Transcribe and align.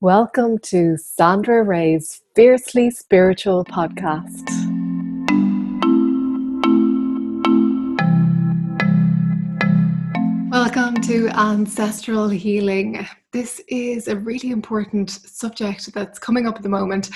Welcome 0.00 0.58
to 0.58 0.96
Sandra 0.96 1.64
Ray's 1.64 2.22
Fiercely 2.36 2.88
Spiritual 2.88 3.64
podcast. 3.64 4.48
Welcome 10.52 10.94
to 11.02 11.28
Ancestral 11.30 12.28
Healing. 12.28 13.08
This 13.32 13.60
is 13.66 14.06
a 14.06 14.14
really 14.14 14.52
important 14.52 15.10
subject 15.10 15.92
that's 15.92 16.20
coming 16.20 16.46
up 16.46 16.54
at 16.54 16.62
the 16.62 16.68
moment. 16.68 17.10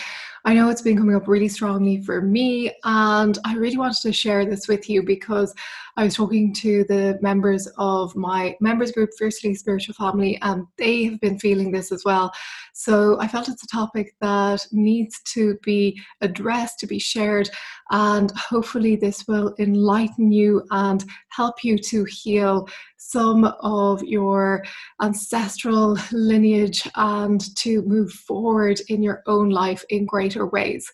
I 0.45 0.55
know 0.55 0.71
it's 0.71 0.83
been 0.83 0.97
coming 0.97 1.15
up 1.15 1.29
really 1.29 1.49
strongly 1.49 2.03
for 2.03 2.21
me, 2.21 2.73
and 2.85 3.39
I 3.45 3.55
really 3.55 3.77
wanted 3.77 4.03
to 4.03 4.13
share 4.13 4.45
this 4.45 4.67
with 4.67 4.91
you 4.91 5.05
because 5.05 5.55
I 5.97 6.05
was 6.05 6.15
talking 6.15 6.53
to 6.55 6.85
the 6.85 7.19
members 7.23 7.69
of 7.79 8.17
my 8.17 8.57
members 8.61 8.91
group, 8.91 9.11
Fiercely 9.17 9.55
Spiritual 9.55 9.95
Family, 9.95 10.39
and 10.43 10.67
they 10.79 11.05
have 11.05 11.21
been 11.21 11.39
feeling 11.39 11.71
this 11.71 11.93
as 11.93 12.05
well. 12.05 12.33
So 12.73 13.21
I 13.21 13.29
felt 13.29 13.49
it's 13.49 13.63
a 13.63 13.69
topic 13.69 14.15
that 14.21 14.67
needs 14.73 15.21
to 15.35 15.59
be 15.63 16.01
addressed, 16.23 16.81
to 16.81 16.87
be 16.87 16.99
shared, 16.99 17.49
and 17.91 18.33
hopefully 18.33 18.97
this 18.97 19.29
will 19.29 19.55
enlighten 19.61 20.33
you 20.33 20.65
and 20.71 21.05
help 21.29 21.63
you 21.63 21.79
to 21.79 22.05
heal 22.05 22.67
some 22.97 23.45
of 23.61 24.03
your 24.03 24.65
ancestral 25.03 25.99
lineage 26.13 26.89
and 26.95 27.55
to 27.57 27.83
move 27.83 28.11
forward 28.11 28.81
in 28.89 29.03
your 29.03 29.23
own 29.27 29.51
life 29.51 29.85
in 29.91 30.07
greater 30.07 30.32
ways. 30.37 30.91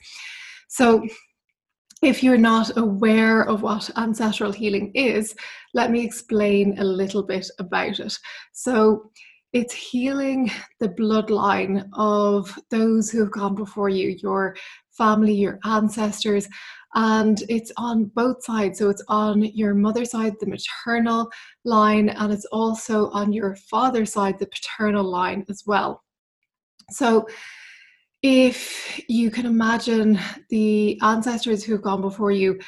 So, 0.69 1.07
if 2.01 2.23
you're 2.23 2.39
not 2.39 2.77
aware 2.77 3.43
of 3.43 3.63
what 3.63 3.91
ancestral 3.97 4.53
healing 4.53 4.93
is, 4.95 5.35
let 5.75 5.91
me 5.91 6.05
explain 6.05 6.79
a 6.79 6.85
little 6.85 7.25
bit 7.25 7.51
about 7.59 7.99
it. 7.99 8.19
So, 8.53 9.11
it's 9.53 9.73
healing 9.73 10.51
the 10.79 10.91
bloodline 10.91 11.89
of 11.95 12.57
those 12.71 13.11
who 13.11 13.21
have 13.21 13.33
gone 13.33 13.55
before 13.55 13.89
you, 13.89 14.17
your 14.23 14.55
family, 14.97 15.33
your 15.33 15.59
ancestors, 15.65 16.47
and 16.95 17.43
it's 17.49 17.73
on 17.77 18.07
both 18.07 18.45
sides. 18.45 18.79
So 18.79 18.91
it's 18.91 19.05
on 19.09 19.43
your 19.43 19.75
mother's 19.75 20.11
side, 20.11 20.35
the 20.41 20.47
maternal 20.47 21.31
line, 21.65 22.09
and 22.11 22.33
it's 22.33 22.47
also 22.47 23.09
on 23.11 23.33
your 23.33 23.57
father's 23.57 24.13
side, 24.13 24.39
the 24.39 24.47
paternal 24.47 25.05
line 25.05 25.45
as 25.49 25.63
well. 25.67 26.03
So 26.91 27.27
if 28.23 29.01
you 29.09 29.31
can 29.31 29.47
imagine 29.47 30.19
the 30.51 30.99
ancestors 31.03 31.63
who've 31.63 31.83
gone 31.83 32.01
before 32.01 32.33
you 32.33 32.59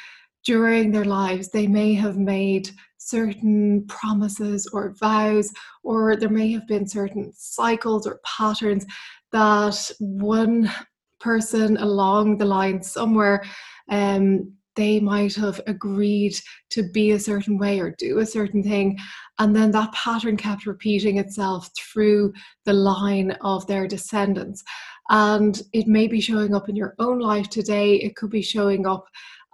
during 0.45 0.91
their 0.91 1.05
lives, 1.05 1.49
they 1.49 1.67
may 1.67 1.93
have 1.93 2.17
made 2.17 2.69
certain 2.97 3.85
promises 3.87 4.67
or 4.73 4.95
vows, 4.99 5.51
or 5.83 6.15
there 6.15 6.29
may 6.29 6.51
have 6.51 6.67
been 6.67 6.87
certain 6.87 7.31
cycles 7.35 8.07
or 8.07 8.21
patterns 8.25 8.85
that 9.31 9.91
one 9.99 10.71
person 11.19 11.77
along 11.77 12.37
the 12.37 12.45
line 12.45 12.81
somewhere 12.81 13.43
um, 13.89 14.51
they 14.75 14.99
might 14.99 15.35
have 15.35 15.59
agreed 15.67 16.33
to 16.69 16.89
be 16.91 17.11
a 17.11 17.19
certain 17.19 17.57
way 17.57 17.79
or 17.79 17.93
do 17.97 18.19
a 18.19 18.25
certain 18.25 18.63
thing. 18.63 18.97
And 19.37 19.55
then 19.55 19.71
that 19.71 19.91
pattern 19.91 20.37
kept 20.37 20.65
repeating 20.65 21.17
itself 21.17 21.69
through 21.77 22.33
the 22.65 22.73
line 22.73 23.31
of 23.41 23.67
their 23.67 23.87
descendants. 23.87 24.63
And 25.11 25.61
it 25.73 25.87
may 25.87 26.07
be 26.07 26.19
showing 26.19 26.55
up 26.55 26.69
in 26.69 26.75
your 26.75 26.95
own 26.97 27.19
life 27.19 27.49
today, 27.49 27.95
it 27.95 28.15
could 28.15 28.31
be 28.31 28.41
showing 28.41 28.87
up 28.87 29.05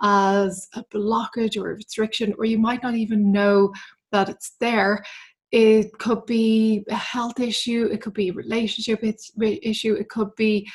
as 0.01 0.69
a 0.75 0.83
blockage 0.85 1.57
or 1.59 1.71
a 1.71 1.75
restriction, 1.75 2.33
or 2.37 2.45
you 2.45 2.59
might 2.59 2.83
not 2.83 2.95
even 2.95 3.31
know 3.31 3.73
that 4.11 4.29
it's 4.29 4.51
there. 4.61 5.03
It 5.51 5.91
could 5.97 6.25
be 6.25 6.85
a 6.89 6.95
health 6.95 7.39
issue, 7.39 7.89
it 7.91 8.01
could 8.01 8.13
be 8.13 8.29
a 8.29 8.33
relationship 8.33 9.03
issue, 9.03 9.93
it 9.95 10.09
could 10.09 10.33
be 10.35 10.67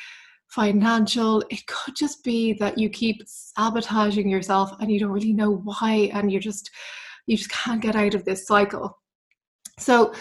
financial. 0.53 1.43
It 1.49 1.65
could 1.65 1.95
just 1.95 2.23
be 2.23 2.53
that 2.53 2.77
you 2.77 2.89
keep 2.89 3.23
sabotaging 3.25 4.29
yourself 4.29 4.71
and 4.79 4.91
you 4.91 4.99
don't 4.99 5.09
really 5.09 5.33
know 5.33 5.55
why, 5.63 6.11
and 6.13 6.31
you're 6.31 6.41
just 6.41 6.69
you 7.25 7.37
just 7.37 7.49
can't 7.49 7.81
get 7.81 7.95
out 7.95 8.13
of 8.13 8.25
this 8.25 8.45
cycle. 8.45 8.99
So 9.79 10.13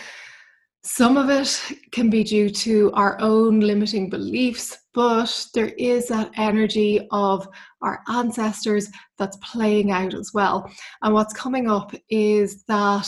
some 0.84 1.16
of 1.16 1.31
it 1.31 1.60
can 1.93 2.10
be 2.10 2.25
due 2.25 2.50
to 2.50 2.91
our 2.94 3.16
own 3.20 3.60
limiting 3.60 4.10
beliefs, 4.10 4.76
but 4.94 5.47
there 5.54 5.72
is 5.78 6.09
that 6.09 6.32
energy 6.37 7.06
of 7.12 7.47
our 7.82 8.00
ancestors 8.09 8.91
that's 9.16 9.37
playing 9.37 9.92
out 9.92 10.12
as 10.15 10.32
well. 10.34 10.69
And 11.03 11.15
what's 11.15 11.34
coming 11.34 11.71
up 11.71 11.94
is 12.10 12.65
that 12.65 13.06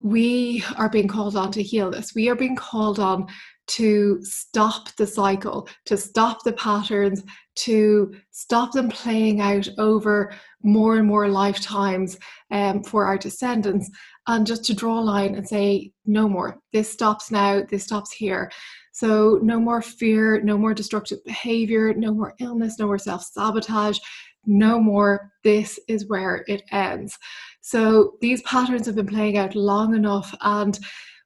we 0.00 0.64
are 0.76 0.88
being 0.88 1.08
called 1.08 1.36
on 1.36 1.52
to 1.52 1.62
heal 1.62 1.90
this. 1.90 2.14
We 2.14 2.28
are 2.28 2.36
being 2.36 2.56
called 2.56 2.98
on 2.98 3.26
to 3.68 4.18
stop 4.22 4.94
the 4.96 5.06
cycle, 5.06 5.68
to 5.86 5.96
stop 5.96 6.42
the 6.42 6.52
patterns, 6.54 7.22
to 7.56 8.14
stop 8.30 8.72
them 8.72 8.88
playing 8.88 9.40
out 9.40 9.68
over 9.78 10.32
more 10.62 10.96
and 10.96 11.06
more 11.06 11.28
lifetimes 11.28 12.18
um, 12.50 12.82
for 12.82 13.04
our 13.04 13.18
descendants, 13.18 13.90
and 14.28 14.46
just 14.46 14.64
to 14.66 14.74
draw 14.74 15.00
a 15.00 15.00
line 15.00 15.34
and 15.34 15.48
say, 15.48 15.90
no 16.06 16.28
more. 16.28 16.60
This 16.72 16.90
stops 16.90 17.30
now, 17.30 17.62
this 17.68 17.84
stops 17.84 18.12
here. 18.12 18.52
So, 18.92 19.38
no 19.42 19.58
more 19.58 19.80
fear, 19.80 20.40
no 20.42 20.58
more 20.58 20.74
destructive 20.74 21.24
behavior, 21.24 21.94
no 21.94 22.12
more 22.12 22.34
illness, 22.38 22.78
no 22.78 22.86
more 22.86 22.98
self 22.98 23.24
sabotage, 23.24 23.98
no 24.44 24.80
more. 24.80 25.32
This 25.44 25.78
is 25.88 26.08
where 26.08 26.44
it 26.46 26.62
ends. 26.72 27.16
So, 27.60 28.14
these 28.20 28.42
patterns 28.42 28.86
have 28.86 28.96
been 28.96 29.06
playing 29.06 29.38
out 29.38 29.54
long 29.54 29.94
enough, 29.94 30.34
and 30.42 30.78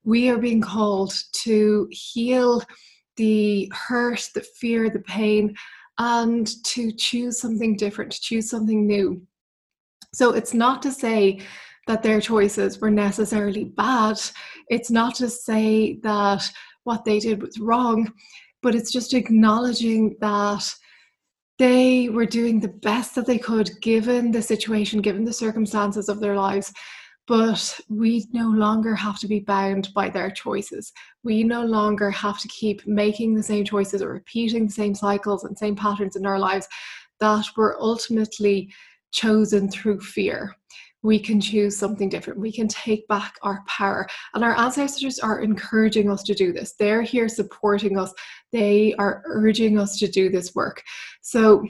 we 0.04 0.28
are 0.30 0.38
being 0.38 0.60
called 0.60 1.14
to 1.44 1.88
heal 1.90 2.62
the 3.16 3.72
hurt, 3.74 4.28
the 4.34 4.44
fear, 4.60 4.90
the 4.90 5.00
pain, 5.00 5.54
and 5.98 6.50
to 6.64 6.92
choose 6.92 7.40
something 7.40 7.76
different, 7.76 8.12
to 8.12 8.20
choose 8.20 8.48
something 8.48 8.86
new. 8.86 9.22
So 10.14 10.32
it's 10.32 10.52
not 10.52 10.82
to 10.82 10.92
say 10.92 11.40
that 11.86 12.02
their 12.02 12.20
choices 12.20 12.80
were 12.80 12.90
necessarily 12.90 13.64
bad. 13.64 14.20
It's 14.68 14.90
not 14.90 15.14
to 15.16 15.28
say 15.28 15.98
that 16.02 16.48
what 16.84 17.04
they 17.04 17.18
did 17.18 17.42
was 17.42 17.58
wrong, 17.58 18.12
but 18.62 18.74
it's 18.74 18.92
just 18.92 19.14
acknowledging 19.14 20.16
that 20.20 20.64
they 21.58 22.08
were 22.08 22.26
doing 22.26 22.60
the 22.60 22.68
best 22.68 23.14
that 23.14 23.26
they 23.26 23.38
could 23.38 23.70
given 23.80 24.30
the 24.30 24.42
situation, 24.42 25.00
given 25.00 25.24
the 25.24 25.32
circumstances 25.32 26.08
of 26.08 26.20
their 26.20 26.36
lives, 26.36 26.72
but 27.26 27.80
we 27.88 28.26
no 28.32 28.48
longer 28.48 28.94
have 28.94 29.18
to 29.20 29.28
be 29.28 29.40
bound 29.40 29.88
by 29.94 30.08
their 30.08 30.30
choices. 30.30 30.92
We 31.22 31.44
no 31.44 31.64
longer 31.64 32.10
have 32.10 32.40
to 32.40 32.48
keep 32.48 32.86
making 32.86 33.34
the 33.34 33.42
same 33.42 33.64
choices 33.64 34.02
or 34.02 34.12
repeating 34.12 34.66
the 34.66 34.72
same 34.72 34.94
cycles 34.94 35.44
and 35.44 35.56
same 35.56 35.76
patterns 35.76 36.16
in 36.16 36.26
our 36.26 36.38
lives 36.38 36.66
that 37.20 37.46
were 37.56 37.80
ultimately 37.80 38.72
chosen 39.12 39.70
through 39.70 40.00
fear. 40.00 40.56
We 41.02 41.18
can 41.18 41.40
choose 41.40 41.76
something 41.76 42.08
different. 42.08 42.38
We 42.38 42.52
can 42.52 42.68
take 42.68 43.06
back 43.08 43.36
our 43.42 43.64
power. 43.66 44.06
And 44.34 44.44
our 44.44 44.56
ancestors 44.56 45.18
are 45.18 45.40
encouraging 45.40 46.10
us 46.10 46.22
to 46.24 46.34
do 46.34 46.52
this. 46.52 46.74
They're 46.78 47.02
here 47.02 47.28
supporting 47.28 47.98
us. 47.98 48.12
They 48.52 48.94
are 48.98 49.22
urging 49.26 49.78
us 49.78 49.98
to 49.98 50.08
do 50.08 50.30
this 50.30 50.54
work. 50.54 50.82
So 51.20 51.66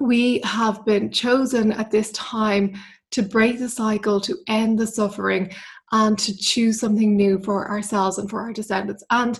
we 0.00 0.40
have 0.40 0.84
been 0.84 1.10
chosen 1.12 1.72
at 1.72 1.90
this 1.90 2.10
time 2.12 2.74
to 3.12 3.22
break 3.22 3.58
the 3.58 3.68
cycle, 3.68 4.20
to 4.22 4.36
end 4.48 4.78
the 4.78 4.86
suffering, 4.86 5.52
and 5.92 6.18
to 6.18 6.36
choose 6.36 6.80
something 6.80 7.14
new 7.14 7.38
for 7.38 7.70
ourselves 7.70 8.18
and 8.18 8.28
for 8.28 8.40
our 8.40 8.52
descendants. 8.52 9.04
And 9.10 9.38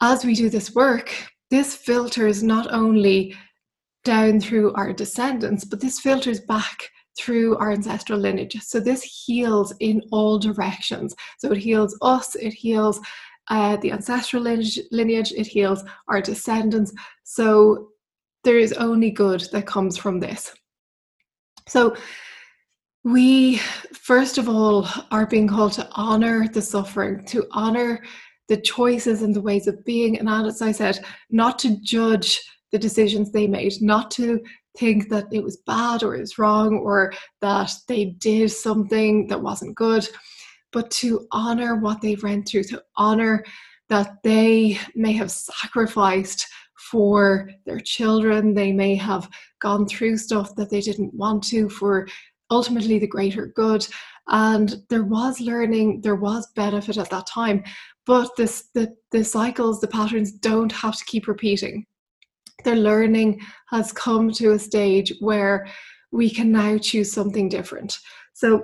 as 0.00 0.24
we 0.24 0.34
do 0.34 0.48
this 0.48 0.74
work, 0.74 1.12
this 1.50 1.74
filters 1.74 2.42
not 2.42 2.72
only 2.72 3.36
down 4.04 4.40
through 4.40 4.72
our 4.74 4.92
descendants, 4.92 5.64
but 5.64 5.80
this 5.80 5.98
filters 6.00 6.40
back 6.40 6.88
through 7.18 7.56
our 7.56 7.72
ancestral 7.72 8.18
lineage. 8.18 8.60
So 8.62 8.80
this 8.80 9.02
heals 9.02 9.72
in 9.80 10.02
all 10.12 10.38
directions. 10.38 11.14
So 11.38 11.52
it 11.52 11.58
heals 11.58 11.96
us, 12.02 12.34
it 12.34 12.52
heals 12.52 13.00
uh, 13.48 13.76
the 13.76 13.92
ancestral 13.92 14.42
lineage, 14.42 14.80
lineage, 14.90 15.32
it 15.32 15.46
heals 15.46 15.84
our 16.08 16.20
descendants. 16.20 16.92
So 17.24 17.88
there 18.44 18.58
is 18.58 18.72
only 18.74 19.10
good 19.10 19.48
that 19.52 19.66
comes 19.66 19.96
from 19.96 20.20
this. 20.20 20.54
So 21.68 21.96
we, 23.04 23.58
first 23.92 24.36
of 24.36 24.48
all, 24.48 24.88
are 25.10 25.26
being 25.26 25.46
called 25.46 25.72
to 25.74 25.88
honor 25.92 26.48
the 26.48 26.62
suffering, 26.62 27.24
to 27.26 27.46
honor 27.52 28.02
the 28.48 28.56
choices 28.56 29.22
and 29.22 29.34
the 29.34 29.40
ways 29.40 29.66
of 29.66 29.84
being. 29.84 30.18
And 30.18 30.28
as 30.28 30.62
I 30.62 30.72
said, 30.72 31.04
not 31.30 31.58
to 31.60 31.80
judge 31.82 32.40
the 32.72 32.78
decisions 32.78 33.30
they 33.30 33.46
made, 33.46 33.74
not 33.80 34.10
to 34.12 34.40
think 34.78 35.08
that 35.08 35.26
it 35.32 35.42
was 35.42 35.58
bad 35.66 36.02
or 36.02 36.14
it 36.14 36.20
was 36.20 36.38
wrong 36.38 36.78
or 36.78 37.12
that 37.40 37.72
they 37.88 38.06
did 38.06 38.50
something 38.50 39.26
that 39.28 39.42
wasn't 39.42 39.76
good, 39.76 40.08
but 40.72 40.90
to 40.90 41.26
honor 41.32 41.76
what 41.76 42.00
they've 42.00 42.22
went 42.22 42.48
through, 42.48 42.64
to 42.64 42.82
honor 42.96 43.44
that 43.88 44.22
they 44.22 44.78
may 44.94 45.12
have 45.12 45.30
sacrificed 45.30 46.46
for 46.90 47.50
their 47.64 47.80
children, 47.80 48.54
they 48.54 48.72
may 48.72 48.94
have 48.94 49.28
gone 49.60 49.86
through 49.86 50.16
stuff 50.16 50.54
that 50.56 50.70
they 50.70 50.80
didn't 50.80 51.14
want 51.14 51.42
to 51.44 51.68
for 51.68 52.06
ultimately 52.50 52.98
the 52.98 53.06
greater 53.06 53.46
good. 53.46 53.86
And 54.28 54.82
there 54.88 55.04
was 55.04 55.40
learning, 55.40 56.00
there 56.02 56.16
was 56.16 56.46
benefit 56.54 56.96
at 56.96 57.10
that 57.10 57.26
time, 57.26 57.64
but 58.06 58.30
this 58.36 58.68
the, 58.74 58.94
the 59.10 59.24
cycles, 59.24 59.80
the 59.80 59.88
patterns 59.88 60.32
don't 60.32 60.72
have 60.72 60.96
to 60.96 61.04
keep 61.04 61.26
repeating. 61.28 61.86
The 62.66 62.74
learning 62.74 63.40
has 63.68 63.92
come 63.92 64.32
to 64.32 64.50
a 64.50 64.58
stage 64.58 65.12
where 65.20 65.68
we 66.10 66.28
can 66.28 66.50
now 66.50 66.78
choose 66.78 67.12
something 67.12 67.48
different. 67.48 67.96
So 68.34 68.60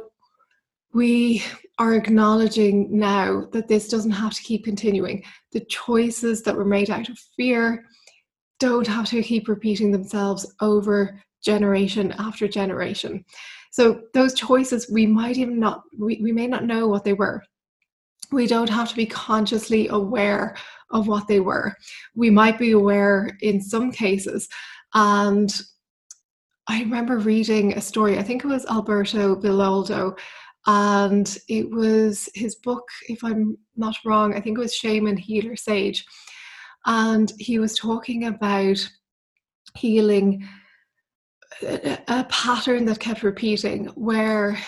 we 0.92 1.44
are 1.78 1.94
acknowledging 1.94 2.98
now 2.98 3.46
that 3.52 3.68
this 3.68 3.88
doesn't 3.88 4.10
have 4.10 4.34
to 4.34 4.42
keep 4.42 4.64
continuing. 4.64 5.22
The 5.52 5.64
choices 5.66 6.42
that 6.42 6.56
were 6.56 6.64
made 6.64 6.90
out 6.90 7.10
of 7.10 7.18
fear 7.36 7.84
don't 8.58 8.88
have 8.88 9.08
to 9.10 9.22
keep 9.22 9.46
repeating 9.46 9.92
themselves 9.92 10.52
over 10.60 11.22
generation 11.40 12.12
after 12.18 12.48
generation. 12.48 13.24
So 13.70 14.00
those 14.14 14.34
choices 14.34 14.90
we 14.90 15.06
might 15.06 15.38
even 15.38 15.60
not 15.60 15.84
we, 15.96 16.18
we 16.20 16.32
may 16.32 16.48
not 16.48 16.64
know 16.64 16.88
what 16.88 17.04
they 17.04 17.12
were. 17.12 17.40
We 18.32 18.48
don't 18.48 18.68
have 18.68 18.88
to 18.88 18.96
be 18.96 19.06
consciously 19.06 19.86
aware 19.88 20.56
of 20.92 21.08
what 21.08 21.26
they 21.26 21.40
were. 21.40 21.74
We 22.14 22.30
might 22.30 22.58
be 22.58 22.72
aware 22.72 23.36
in 23.40 23.60
some 23.60 23.90
cases. 23.90 24.48
And 24.94 25.52
I 26.68 26.80
remember 26.80 27.18
reading 27.18 27.72
a 27.72 27.80
story, 27.80 28.18
I 28.18 28.22
think 28.22 28.44
it 28.44 28.48
was 28.48 28.66
Alberto 28.66 29.34
Villoldo, 29.36 30.16
and 30.66 31.38
it 31.48 31.68
was 31.70 32.28
his 32.34 32.54
book, 32.56 32.86
if 33.08 33.24
I'm 33.24 33.58
not 33.76 33.96
wrong, 34.04 34.34
I 34.34 34.40
think 34.40 34.58
it 34.58 34.60
was 34.60 34.74
Shaman 34.74 35.16
Healer 35.16 35.56
Sage. 35.56 36.04
And 36.86 37.32
he 37.38 37.58
was 37.58 37.76
talking 37.76 38.26
about 38.26 38.78
healing 39.76 40.46
a 41.62 42.24
pattern 42.28 42.84
that 42.86 42.98
kept 42.98 43.22
repeating 43.22 43.86
where 43.94 44.58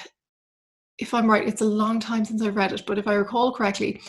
if 0.98 1.12
I'm 1.12 1.30
right, 1.30 1.46
it's 1.46 1.60
a 1.60 1.66
long 1.66 1.98
time 1.98 2.24
since 2.24 2.42
I've 2.42 2.56
read 2.56 2.72
it, 2.72 2.84
but 2.86 2.98
if 2.98 3.08
I 3.08 3.14
recall 3.14 3.52
correctly, 3.52 4.00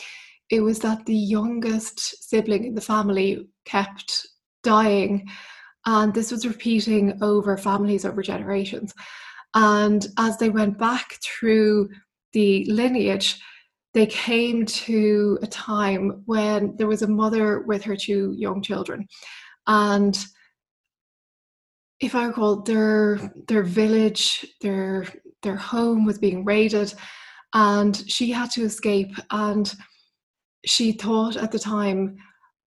it 0.50 0.60
was 0.60 0.78
that 0.80 1.04
the 1.06 1.14
youngest 1.14 2.28
sibling 2.28 2.64
in 2.64 2.74
the 2.74 2.80
family 2.80 3.48
kept 3.64 4.26
dying. 4.62 5.28
And 5.86 6.12
this 6.12 6.30
was 6.30 6.46
repeating 6.46 7.18
over 7.22 7.56
families, 7.56 8.04
over 8.04 8.22
generations. 8.22 8.92
And 9.54 10.06
as 10.18 10.36
they 10.36 10.50
went 10.50 10.78
back 10.78 11.18
through 11.22 11.88
the 12.32 12.64
lineage, 12.66 13.40
they 13.94 14.06
came 14.06 14.66
to 14.66 15.38
a 15.42 15.46
time 15.46 16.22
when 16.26 16.76
there 16.76 16.86
was 16.86 17.02
a 17.02 17.08
mother 17.08 17.60
with 17.60 17.82
her 17.84 17.96
two 17.96 18.34
young 18.36 18.60
children. 18.62 19.06
And 19.66 20.16
if 22.00 22.14
I 22.14 22.26
recall, 22.26 22.60
their 22.60 23.32
their 23.48 23.62
village, 23.62 24.46
their 24.60 25.06
their 25.42 25.56
home 25.56 26.04
was 26.04 26.18
being 26.18 26.44
raided, 26.44 26.92
and 27.54 27.96
she 28.06 28.30
had 28.30 28.50
to 28.50 28.64
escape. 28.64 29.14
And 29.30 29.72
she 30.66 30.92
thought 30.92 31.36
at 31.36 31.52
the 31.52 31.58
time, 31.58 32.16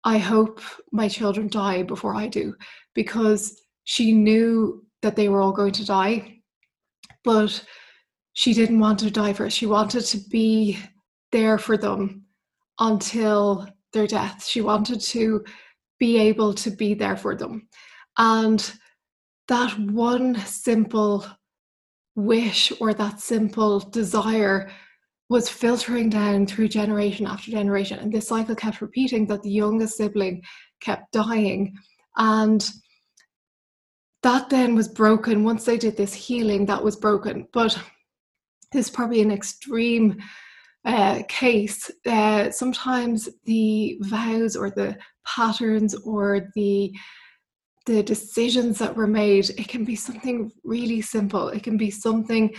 I 0.03 0.17
hope 0.19 0.61
my 0.91 1.07
children 1.07 1.47
die 1.47 1.83
before 1.83 2.15
I 2.15 2.27
do, 2.27 2.55
because 2.93 3.61
she 3.85 4.11
knew 4.11 4.85
that 5.01 5.15
they 5.15 5.29
were 5.29 5.41
all 5.41 5.51
going 5.51 5.73
to 5.73 5.85
die 5.85 6.35
but 7.25 7.65
she 8.33 8.53
didn't 8.53 8.79
want 8.79 8.99
to 8.99 9.11
die 9.11 9.33
first. 9.33 9.57
She 9.57 9.65
wanted 9.65 10.05
to 10.05 10.17
be 10.29 10.77
there 11.31 11.57
for 11.57 11.75
them 11.75 12.23
until 12.79 13.67
their 13.91 14.07
death. 14.07 14.45
She 14.45 14.61
wanted 14.61 15.01
to 15.01 15.43
be 15.99 16.17
able 16.19 16.53
to 16.53 16.69
be 16.69 16.93
there 16.93 17.17
for 17.17 17.35
them. 17.35 17.67
And 18.17 18.71
that 19.47 19.77
one 19.79 20.35
simple 20.37 21.25
wish 22.15 22.71
or 22.79 22.93
that 22.93 23.19
simple 23.19 23.79
desire 23.79 24.69
was 25.29 25.49
filtering 25.49 26.09
down 26.09 26.45
through 26.45 26.67
generation 26.67 27.25
after 27.25 27.51
generation. 27.51 27.99
And 27.99 28.11
this 28.11 28.27
cycle 28.27 28.55
kept 28.55 28.81
repeating 28.81 29.25
that 29.27 29.41
the 29.41 29.49
youngest 29.49 29.97
sibling 29.97 30.43
kept 30.81 31.11
dying. 31.11 31.75
And 32.17 32.69
that 34.25 34.49
then 34.49 34.73
was 34.73 34.87
broken 34.87 35.43
once 35.43 35.65
they 35.65 35.77
did 35.77 35.95
this 35.95 36.11
healing 36.11 36.65
that 36.65 36.83
was 36.83 36.95
broken 36.95 37.47
but 37.53 37.77
this 38.71 38.87
is 38.87 38.91
probably 38.91 39.21
an 39.21 39.29
extreme 39.31 40.17
uh, 40.83 41.21
case 41.27 41.91
uh, 42.07 42.49
sometimes 42.49 43.29
the 43.45 43.99
vows 44.01 44.55
or 44.55 44.71
the 44.71 44.97
patterns 45.27 45.93
or 45.93 46.49
the 46.55 46.91
the 47.85 48.01
decisions 48.01 48.79
that 48.79 48.95
were 48.95 49.05
made 49.05 49.47
it 49.59 49.67
can 49.67 49.85
be 49.85 49.95
something 49.95 50.51
really 50.63 51.01
simple 51.01 51.49
it 51.49 51.61
can 51.61 51.77
be 51.77 51.91
something 51.91 52.51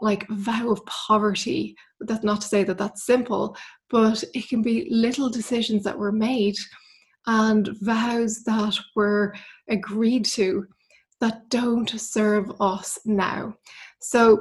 like 0.00 0.28
vow 0.28 0.70
of 0.70 0.84
poverty 0.86 1.76
that's 2.00 2.24
not 2.24 2.40
to 2.40 2.48
say 2.48 2.64
that 2.64 2.78
that's 2.78 3.06
simple 3.06 3.56
but 3.90 4.22
it 4.34 4.48
can 4.48 4.60
be 4.62 4.88
little 4.90 5.30
decisions 5.30 5.84
that 5.84 5.98
were 5.98 6.12
made 6.12 6.56
and 7.26 7.70
vows 7.80 8.42
that 8.44 8.76
were 8.94 9.34
agreed 9.68 10.24
to 10.24 10.66
that 11.20 11.48
don't 11.48 11.88
serve 11.88 12.52
us 12.60 12.98
now. 13.04 13.54
So, 14.00 14.38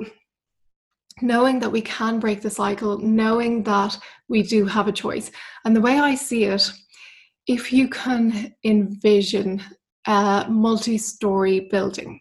knowing 1.21 1.59
that 1.59 1.71
we 1.71 1.81
can 1.81 2.19
break 2.19 2.41
the 2.41 2.49
cycle, 2.49 2.97
knowing 2.97 3.63
that 3.63 3.97
we 4.27 4.43
do 4.43 4.65
have 4.65 4.87
a 4.87 4.91
choice. 4.91 5.31
And 5.63 5.75
the 5.75 5.81
way 5.81 5.99
I 5.99 6.15
see 6.15 6.45
it, 6.45 6.69
if 7.47 7.71
you 7.71 7.87
can 7.87 8.53
envision 8.63 9.61
a 10.07 10.45
multi 10.49 10.97
story 10.97 11.69
building, 11.71 12.19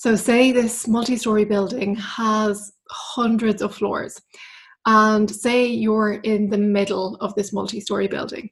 so 0.00 0.16
say 0.16 0.50
this 0.50 0.88
multi 0.88 1.14
story 1.14 1.44
building 1.44 1.94
has 1.94 2.72
hundreds 2.88 3.60
of 3.60 3.74
floors, 3.74 4.18
and 4.86 5.30
say 5.30 5.66
you're 5.66 6.14
in 6.22 6.48
the 6.48 6.56
middle 6.56 7.16
of 7.16 7.34
this 7.34 7.52
multi 7.52 7.80
story 7.80 8.08
building, 8.08 8.48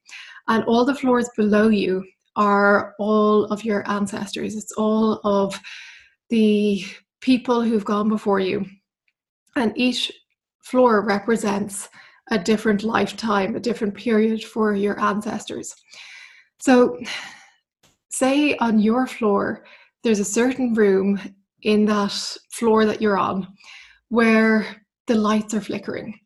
and 0.48 0.62
all 0.64 0.84
the 0.84 0.94
floors 0.94 1.30
below 1.38 1.68
you 1.68 2.04
are 2.36 2.94
all 2.98 3.46
of 3.46 3.64
your 3.64 3.82
ancestors, 3.90 4.56
it's 4.56 4.72
all 4.72 5.22
of 5.24 5.58
the 6.28 6.84
people 7.22 7.62
who've 7.62 7.82
gone 7.82 8.10
before 8.10 8.40
you. 8.40 8.66
And 9.56 9.72
each 9.74 10.12
floor 10.62 11.00
represents 11.00 11.88
a 12.30 12.38
different 12.38 12.82
lifetime, 12.82 13.56
a 13.56 13.60
different 13.60 13.94
period 13.94 14.44
for 14.44 14.74
your 14.74 15.00
ancestors. 15.00 15.74
So, 16.60 16.98
say 18.10 18.54
on 18.58 18.80
your 18.80 19.06
floor, 19.06 19.64
there's 20.04 20.20
a 20.20 20.24
certain 20.24 20.74
room 20.74 21.18
in 21.62 21.84
that 21.86 22.12
floor 22.50 22.84
that 22.86 23.02
you're 23.02 23.18
on 23.18 23.46
where 24.08 24.66
the 25.06 25.14
lights 25.14 25.54
are 25.54 25.60
flickering. 25.60 26.18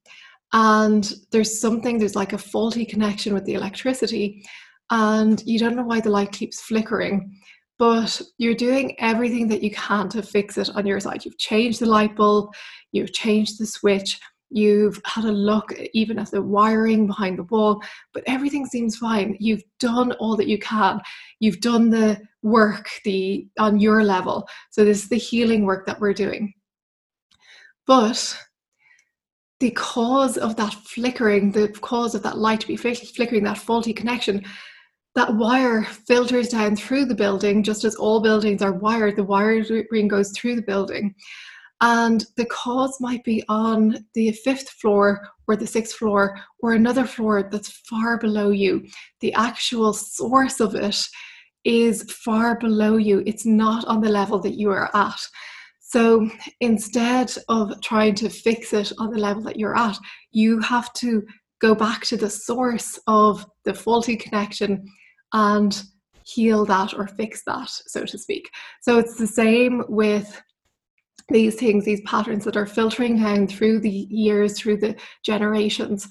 And 0.53 1.11
there's 1.31 1.61
something, 1.61 1.99
there's 1.99 2.17
like 2.17 2.33
a 2.33 2.39
faulty 2.39 2.85
connection 2.85 3.33
with 3.33 3.45
the 3.45 3.55
electricity, 3.55 4.47
and 4.91 5.43
you 5.47 5.59
don't 5.59 5.77
know 5.77 5.85
why 5.85 6.01
the 6.01 6.11
light 6.11 6.33
keeps 6.33 6.61
flickering, 6.61 7.41
but 7.79 8.21
you're 8.37 8.55
doing 8.55 8.95
everything 9.01 9.49
that 9.49 9.63
you 9.63 9.71
can 9.71 10.09
to 10.11 10.23
fix 10.23 10.59
it 10.59 10.69
on 10.77 10.87
your 10.87 11.01
side. 11.01 11.25
You've 11.25 11.39
changed 11.39 11.81
the 11.81 11.87
light 11.87 12.15
bulb, 12.15 12.51
you've 12.93 13.13
changed 13.13 13.59
the 13.59 13.67
switch, 13.67 14.21
you've 14.55 15.01
had 15.05 15.25
a 15.25 15.33
look 15.33 15.73
even 15.93 16.19
at 16.19 16.31
the 16.31 16.43
wiring 16.43 17.07
behind 17.07 17.39
the 17.39 17.45
wall, 17.45 17.83
but 18.13 18.23
everything 18.27 18.67
seems 18.67 18.97
fine. 18.97 19.37
You've 19.41 19.63
done 19.81 20.13
all 20.13 20.37
that 20.37 20.49
you 20.49 20.59
can. 20.59 21.01
You've 21.41 21.61
done 21.61 21.91
the 21.91 22.21
work 22.43 22.89
the 23.05 23.47
on 23.59 23.79
your 23.79 24.03
level. 24.05 24.47
So 24.71 24.85
this 24.85 25.03
is 25.05 25.09
the 25.09 25.17
healing 25.17 25.65
work 25.65 25.87
that 25.87 26.01
we're 26.01 26.15
doing. 26.15 26.53
But 27.87 28.37
the 29.61 29.71
cause 29.71 30.37
of 30.37 30.57
that 30.57 30.75
flickering, 30.75 31.53
the 31.53 31.69
cause 31.69 32.15
of 32.15 32.23
that 32.25 32.39
light 32.39 32.61
to 32.61 32.67
be 32.67 32.77
flickering, 32.77 33.45
that 33.45 33.59
faulty 33.59 33.93
connection, 33.93 34.45
that 35.15 35.35
wire 35.37 35.85
filters 35.85 36.49
down 36.49 36.75
through 36.75 37.05
the 37.05 37.15
building, 37.15 37.63
just 37.63 37.85
as 37.85 37.95
all 37.95 38.21
buildings 38.21 38.63
are 38.63 38.73
wired, 38.73 39.15
the 39.15 39.23
wiring 39.23 40.09
goes 40.09 40.33
through 40.33 40.57
the 40.57 40.63
building. 40.63 41.15
And 41.83 42.25
the 42.37 42.47
cause 42.47 42.97
might 43.01 43.25
be 43.25 43.43
on 43.49 44.07
the 44.15 44.31
fifth 44.31 44.71
floor 44.71 45.29
or 45.49 45.57
the 45.57 45.67
sixth 45.67 45.97
floor 45.97 46.39
or 46.61 46.75
another 46.75 47.05
floor 47.05 47.43
that's 47.51 47.83
far 47.91 48.19
below 48.19 48.51
you. 48.51 48.87
The 49.21 49.35
actual 49.35 49.93
source 49.93 50.61
of 50.61 50.77
it 50.77 50.97
is 51.65 52.05
far 52.11 52.57
below 52.59 52.97
you, 52.97 53.23
it's 53.27 53.45
not 53.45 53.85
on 53.87 54.01
the 54.01 54.09
level 54.09 54.39
that 54.41 54.55
you 54.55 54.71
are 54.71 54.95
at. 54.95 55.21
So 55.81 56.31
instead 56.61 57.33
of 57.49 57.81
trying 57.83 58.15
to 58.17 58.31
fix 58.31 58.73
it 58.73 58.93
on 58.99 59.11
the 59.11 59.19
level 59.19 59.43
that 59.43 59.59
you're 59.59 59.77
at, 59.77 59.99
you 60.31 60.61
have 60.61 60.93
to 60.95 61.23
go 61.61 61.75
back 61.75 62.03
to 62.07 62.17
the 62.17 62.31
source 62.31 62.99
of 63.09 63.45
the 63.65 63.75
faulty 63.75 64.17
connection 64.17 64.85
and 65.33 65.83
heal 66.25 66.65
that 66.65 66.95
or 66.95 67.09
fix 67.09 67.43
that, 67.47 67.69
so 67.69 68.05
to 68.05 68.17
speak. 68.17 68.49
So 68.81 68.99
it's 68.99 69.17
the 69.17 69.27
same 69.27 69.85
with 69.89 70.41
these 71.33 71.55
things, 71.57 71.85
these 71.85 72.03
patterns 72.03 72.45
that 72.45 72.57
are 72.57 72.67
filtering 72.67 73.19
down 73.19 73.47
through 73.47 73.81
the 73.81 74.07
years, 74.11 74.59
through 74.59 74.79
the 74.79 74.97
generations. 75.25 76.09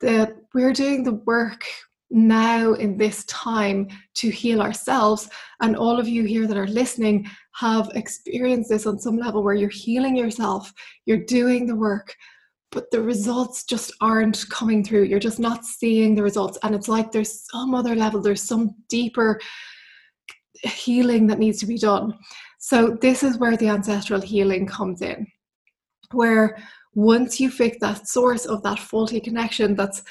That 0.00 0.36
we're 0.54 0.72
doing 0.72 1.02
the 1.02 1.14
work 1.14 1.64
now 2.10 2.72
in 2.74 2.96
this 2.96 3.24
time 3.24 3.88
to 4.14 4.30
heal 4.30 4.62
ourselves. 4.62 5.28
And 5.60 5.76
all 5.76 5.98
of 5.98 6.08
you 6.08 6.24
here 6.24 6.46
that 6.46 6.56
are 6.56 6.66
listening 6.66 7.28
have 7.54 7.90
experienced 7.94 8.70
this 8.70 8.86
on 8.86 8.98
some 8.98 9.18
level 9.18 9.42
where 9.42 9.54
you're 9.54 9.68
healing 9.68 10.16
yourself, 10.16 10.72
you're 11.06 11.24
doing 11.24 11.66
the 11.66 11.76
work, 11.76 12.14
but 12.70 12.90
the 12.90 13.02
results 13.02 13.64
just 13.64 13.92
aren't 14.00 14.48
coming 14.50 14.84
through. 14.84 15.04
You're 15.04 15.18
just 15.18 15.40
not 15.40 15.64
seeing 15.64 16.14
the 16.14 16.22
results. 16.22 16.58
And 16.62 16.74
it's 16.74 16.88
like 16.88 17.10
there's 17.10 17.44
some 17.50 17.74
other 17.74 17.94
level, 17.94 18.20
there's 18.20 18.42
some 18.42 18.74
deeper 18.88 19.40
healing 20.62 21.26
that 21.26 21.38
needs 21.38 21.58
to 21.60 21.66
be 21.66 21.78
done. 21.78 22.14
So, 22.58 22.98
this 23.00 23.22
is 23.22 23.38
where 23.38 23.56
the 23.56 23.68
ancestral 23.68 24.20
healing 24.20 24.66
comes 24.66 25.00
in, 25.00 25.26
where 26.12 26.58
once 26.94 27.38
you 27.38 27.50
fix 27.50 27.76
that 27.80 28.08
source 28.08 28.44
of 28.46 28.62
that 28.64 28.78
faulty 28.78 29.20
connection 29.20 29.76
that's 29.76 30.02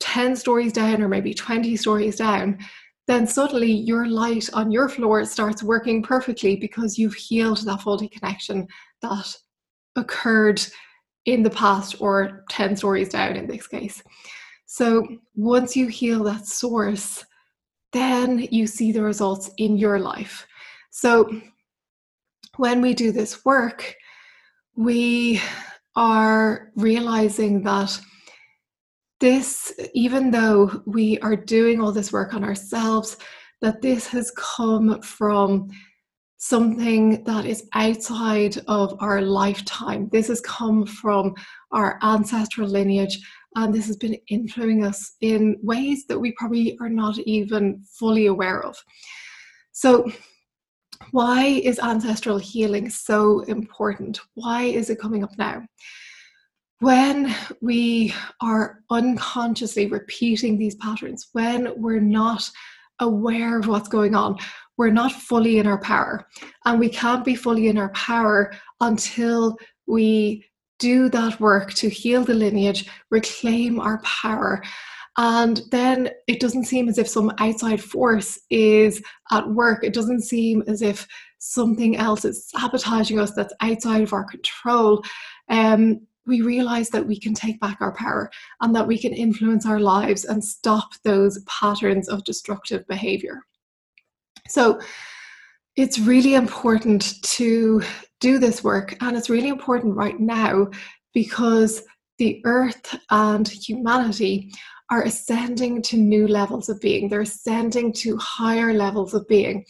10 0.00 0.36
stories 0.36 0.72
down 0.72 1.02
or 1.02 1.08
maybe 1.08 1.34
20 1.34 1.76
stories 1.76 2.16
down, 2.16 2.58
then 3.06 3.26
suddenly 3.26 3.72
your 3.72 4.06
light 4.06 4.48
on 4.52 4.70
your 4.70 4.88
floor 4.88 5.24
starts 5.24 5.62
working 5.62 6.02
perfectly 6.02 6.56
because 6.56 6.98
you've 6.98 7.14
healed 7.14 7.64
that 7.64 7.82
faulty 7.82 8.08
connection 8.08 8.66
that 9.02 9.36
occurred 9.96 10.60
in 11.24 11.42
the 11.42 11.50
past 11.50 11.96
or 12.00 12.44
10 12.50 12.76
stories 12.76 13.08
down 13.08 13.36
in 13.36 13.46
this 13.46 13.66
case. 13.66 14.02
So 14.66 15.06
once 15.34 15.76
you 15.76 15.88
heal 15.88 16.22
that 16.24 16.46
source, 16.46 17.24
then 17.92 18.46
you 18.50 18.66
see 18.66 18.92
the 18.92 19.02
results 19.02 19.50
in 19.56 19.76
your 19.76 19.98
life. 19.98 20.46
So 20.90 21.40
when 22.58 22.82
we 22.82 22.92
do 22.92 23.12
this 23.12 23.44
work, 23.44 23.94
we 24.76 25.40
are 25.96 26.70
realizing 26.76 27.62
that 27.62 27.98
this, 29.20 29.72
even 29.94 30.30
though 30.30 30.82
we 30.86 31.18
are 31.20 31.36
doing 31.36 31.80
all 31.80 31.92
this 31.92 32.12
work 32.12 32.34
on 32.34 32.44
ourselves, 32.44 33.16
that 33.60 33.82
this 33.82 34.06
has 34.06 34.30
come 34.36 35.00
from 35.02 35.68
something 36.36 37.24
that 37.24 37.44
is 37.44 37.68
outside 37.74 38.56
of 38.68 38.94
our 39.00 39.20
lifetime. 39.20 40.08
This 40.12 40.28
has 40.28 40.40
come 40.42 40.86
from 40.86 41.34
our 41.72 41.98
ancestral 42.02 42.68
lineage, 42.68 43.18
and 43.56 43.74
this 43.74 43.88
has 43.88 43.96
been 43.96 44.16
influencing 44.28 44.84
us 44.84 45.16
in 45.20 45.56
ways 45.62 46.06
that 46.06 46.18
we 46.18 46.32
probably 46.32 46.76
are 46.80 46.88
not 46.88 47.18
even 47.18 47.82
fully 47.98 48.26
aware 48.26 48.62
of. 48.62 48.76
So, 49.72 50.10
why 51.10 51.44
is 51.44 51.78
ancestral 51.78 52.38
healing 52.38 52.90
so 52.90 53.40
important? 53.40 54.20
Why 54.34 54.64
is 54.64 54.90
it 54.90 55.00
coming 55.00 55.24
up 55.24 55.36
now? 55.38 55.62
When 56.80 57.34
we 57.60 58.14
are 58.40 58.80
unconsciously 58.90 59.86
repeating 59.86 60.58
these 60.58 60.76
patterns, 60.76 61.28
when 61.32 61.72
we're 61.76 62.00
not 62.00 62.48
aware 63.00 63.58
of 63.58 63.66
what's 63.66 63.88
going 63.88 64.14
on, 64.14 64.36
we're 64.76 64.90
not 64.90 65.12
fully 65.12 65.58
in 65.58 65.66
our 65.66 65.80
power. 65.80 66.26
And 66.64 66.78
we 66.78 66.88
can't 66.88 67.24
be 67.24 67.34
fully 67.34 67.68
in 67.68 67.78
our 67.78 67.90
power 67.90 68.52
until 68.80 69.56
we 69.86 70.44
do 70.78 71.08
that 71.08 71.40
work 71.40 71.74
to 71.74 71.88
heal 71.88 72.24
the 72.24 72.34
lineage, 72.34 72.88
reclaim 73.10 73.80
our 73.80 74.00
power. 74.02 74.62
And 75.18 75.62
then 75.72 76.10
it 76.28 76.38
doesn't 76.38 76.64
seem 76.64 76.88
as 76.88 76.96
if 76.96 77.08
some 77.08 77.32
outside 77.38 77.82
force 77.82 78.38
is 78.50 79.02
at 79.32 79.48
work. 79.50 79.82
It 79.82 79.92
doesn't 79.92 80.22
seem 80.22 80.62
as 80.68 80.80
if 80.80 81.08
something 81.38 81.96
else 81.96 82.24
is 82.24 82.48
sabotaging 82.48 83.18
us 83.18 83.32
that's 83.32 83.52
outside 83.60 84.02
of 84.02 84.12
our 84.12 84.24
control. 84.24 85.02
Um, 85.50 86.06
we 86.24 86.40
realize 86.42 86.90
that 86.90 87.06
we 87.06 87.18
can 87.18 87.34
take 87.34 87.58
back 87.58 87.78
our 87.80 87.92
power 87.92 88.30
and 88.60 88.74
that 88.76 88.86
we 88.86 88.96
can 88.96 89.12
influence 89.12 89.66
our 89.66 89.80
lives 89.80 90.24
and 90.24 90.44
stop 90.44 90.90
those 91.02 91.42
patterns 91.46 92.08
of 92.08 92.22
destructive 92.22 92.86
behavior. 92.86 93.40
So 94.46 94.80
it's 95.74 95.98
really 95.98 96.34
important 96.34 97.20
to 97.22 97.82
do 98.20 98.38
this 98.38 98.62
work, 98.62 98.96
and 99.00 99.16
it's 99.16 99.30
really 99.30 99.48
important 99.48 99.96
right 99.96 100.18
now 100.18 100.68
because 101.14 101.82
the 102.18 102.40
earth 102.44 102.98
and 103.10 103.48
humanity 103.48 104.52
are 104.90 105.02
ascending 105.02 105.82
to 105.82 105.96
new 105.96 106.26
levels 106.26 106.68
of 106.68 106.80
being. 106.80 107.08
They're 107.08 107.20
ascending 107.20 107.92
to 107.94 108.16
higher 108.16 108.72
levels 108.72 109.14
of 109.14 109.26
being. 109.28 109.64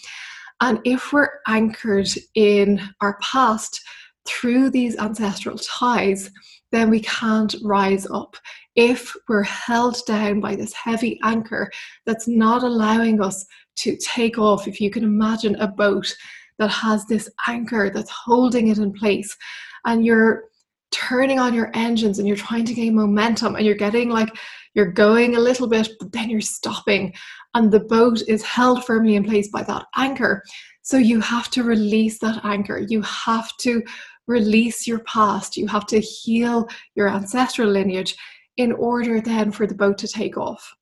And 0.60 0.80
if 0.84 1.12
we're 1.12 1.30
anchored 1.46 2.08
in 2.34 2.80
our 3.00 3.18
past 3.20 3.80
through 4.26 4.70
these 4.70 4.96
ancestral 4.96 5.58
ties, 5.58 6.30
then 6.70 6.90
we 6.90 7.00
can't 7.00 7.54
rise 7.62 8.06
up. 8.10 8.36
If 8.74 9.12
we're 9.28 9.42
held 9.42 9.98
down 10.06 10.40
by 10.40 10.54
this 10.54 10.72
heavy 10.72 11.18
anchor 11.24 11.70
that's 12.06 12.28
not 12.28 12.62
allowing 12.62 13.20
us 13.20 13.44
to 13.78 13.96
take 13.96 14.38
off. 14.38 14.68
If 14.68 14.80
you 14.80 14.90
can 14.90 15.04
imagine 15.04 15.54
a 15.56 15.68
boat 15.68 16.14
that 16.58 16.70
has 16.70 17.06
this 17.06 17.30
anchor 17.46 17.90
that's 17.90 18.10
holding 18.10 18.68
it 18.68 18.78
in 18.78 18.92
place, 18.92 19.36
and 19.84 20.04
you're 20.04 20.44
turning 20.90 21.38
on 21.38 21.54
your 21.54 21.70
engines 21.74 22.18
and 22.18 22.26
you're 22.26 22.36
trying 22.36 22.64
to 22.64 22.74
gain 22.74 22.94
momentum, 22.94 23.56
and 23.56 23.66
you're 23.66 23.74
getting 23.74 24.10
like 24.10 24.30
you're 24.74 24.92
going 24.92 25.36
a 25.36 25.40
little 25.40 25.66
bit, 25.66 25.88
but 25.98 26.12
then 26.12 26.30
you're 26.30 26.40
stopping, 26.40 27.12
and 27.54 27.70
the 27.70 27.80
boat 27.80 28.22
is 28.28 28.42
held 28.42 28.84
firmly 28.84 29.16
in 29.16 29.24
place 29.24 29.48
by 29.50 29.62
that 29.64 29.86
anchor. 29.96 30.42
So 30.82 30.96
you 30.96 31.20
have 31.20 31.50
to 31.50 31.64
release 31.64 32.18
that 32.20 32.44
anchor. 32.44 32.84
You 32.88 33.02
have 33.02 33.50
to 33.58 33.82
release 34.26 34.86
your 34.86 35.00
past. 35.00 35.56
You 35.56 35.66
have 35.66 35.86
to 35.86 36.00
heal 36.00 36.68
your 36.94 37.08
ancestral 37.08 37.70
lineage 37.70 38.14
in 38.56 38.72
order 38.72 39.20
then 39.20 39.52
for 39.52 39.66
the 39.66 39.74
boat 39.74 39.98
to 39.98 40.08
take 40.08 40.36
off 40.36 40.74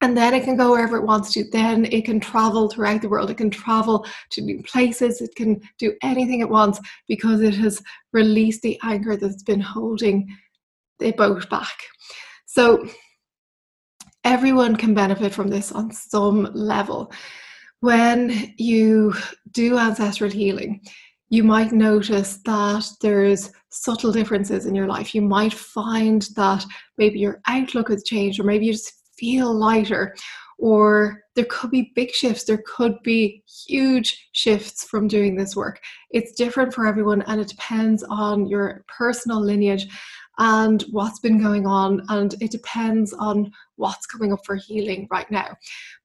and 0.00 0.16
then 0.16 0.32
it 0.32 0.44
can 0.44 0.56
go 0.56 0.70
wherever 0.70 0.96
it 0.96 1.04
wants 1.04 1.32
to. 1.32 1.44
Then 1.50 1.86
it 1.86 2.04
can 2.04 2.20
travel 2.20 2.68
throughout 2.68 3.02
the 3.02 3.08
world. 3.08 3.30
It 3.30 3.36
can 3.36 3.50
travel 3.50 4.06
to 4.30 4.40
new 4.40 4.62
places. 4.62 5.20
It 5.20 5.34
can 5.34 5.60
do 5.78 5.92
anything 6.02 6.40
it 6.40 6.48
wants 6.48 6.78
because 7.08 7.40
it 7.40 7.54
has 7.56 7.82
released 8.12 8.62
the 8.62 8.78
anchor 8.84 9.16
that's 9.16 9.42
been 9.42 9.60
holding 9.60 10.28
the 11.00 11.10
boat 11.12 11.50
back. 11.50 11.76
So 12.46 12.86
everyone 14.24 14.76
can 14.76 14.94
benefit 14.94 15.34
from 15.34 15.48
this 15.48 15.72
on 15.72 15.92
some 15.92 16.50
level. 16.54 17.12
When 17.80 18.54
you 18.56 19.14
do 19.52 19.78
ancestral 19.78 20.30
healing, 20.30 20.80
you 21.30 21.44
might 21.44 21.72
notice 21.72 22.38
that 22.44 22.88
there's 23.00 23.50
subtle 23.70 24.12
differences 24.12 24.66
in 24.66 24.74
your 24.74 24.86
life. 24.86 25.14
You 25.14 25.22
might 25.22 25.52
find 25.52 26.22
that 26.36 26.64
maybe 26.96 27.18
your 27.18 27.40
outlook 27.46 27.88
has 27.90 28.02
changed, 28.04 28.40
or 28.40 28.44
maybe 28.44 28.66
you 28.66 28.72
just 28.72 28.97
feel 29.18 29.52
lighter 29.52 30.14
or 30.58 31.22
there 31.36 31.46
could 31.48 31.70
be 31.70 31.92
big 31.94 32.10
shifts 32.10 32.44
there 32.44 32.62
could 32.66 32.94
be 33.04 33.42
huge 33.66 34.28
shifts 34.32 34.84
from 34.84 35.06
doing 35.06 35.36
this 35.36 35.54
work. 35.54 35.80
It's 36.10 36.32
different 36.32 36.74
for 36.74 36.86
everyone 36.86 37.22
and 37.22 37.40
it 37.40 37.48
depends 37.48 38.02
on 38.04 38.46
your 38.46 38.84
personal 38.88 39.40
lineage 39.40 39.86
and 40.38 40.82
what's 40.90 41.18
been 41.18 41.42
going 41.42 41.66
on 41.66 42.02
and 42.08 42.34
it 42.40 42.50
depends 42.50 43.12
on 43.12 43.50
what's 43.76 44.06
coming 44.06 44.32
up 44.32 44.44
for 44.44 44.56
healing 44.56 45.06
right 45.10 45.30
now. 45.30 45.56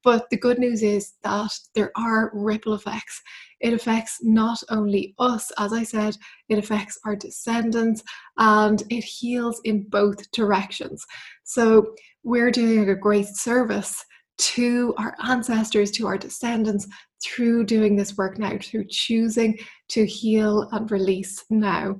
But 0.03 0.29
the 0.29 0.37
good 0.37 0.59
news 0.59 0.83
is 0.83 1.13
that 1.23 1.51
there 1.75 1.91
are 1.95 2.31
ripple 2.33 2.73
effects. 2.73 3.21
It 3.61 3.73
affects 3.73 4.19
not 4.21 4.61
only 4.69 5.15
us 5.19 5.51
as 5.57 5.71
i 5.71 5.83
said 5.83 6.17
it 6.49 6.57
affects 6.57 6.99
our 7.05 7.15
descendants 7.15 8.03
and 8.37 8.83
it 8.89 9.03
heals 9.03 9.61
in 9.63 9.83
both 9.83 10.29
directions. 10.31 11.05
So 11.43 11.95
we're 12.23 12.51
doing 12.51 12.89
a 12.89 12.95
great 12.95 13.27
service 13.27 14.03
to 14.37 14.93
our 14.97 15.15
ancestors, 15.23 15.91
to 15.91 16.07
our 16.07 16.17
descendants 16.17 16.87
through 17.23 17.65
doing 17.65 17.95
this 17.95 18.17
work 18.17 18.37
now, 18.37 18.57
through 18.61 18.85
choosing 18.89 19.57
to 19.89 20.05
heal 20.05 20.67
and 20.71 20.89
release 20.91 21.43
now. 21.49 21.99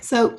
So, 0.00 0.36